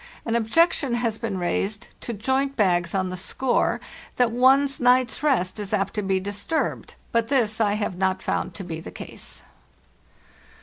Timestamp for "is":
5.59-5.75